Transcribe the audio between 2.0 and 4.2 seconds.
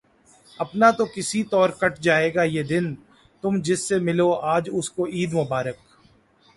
جائے گا یہ دن، تم جس سے